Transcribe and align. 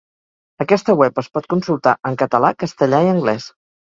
Aquesta 0.63 0.95
web 1.01 1.19
es 1.21 1.29
pot 1.37 1.47
consultar 1.53 1.93
en 2.13 2.17
català, 2.21 2.51
castellà 2.65 3.03
i 3.09 3.11
anglès. 3.13 3.47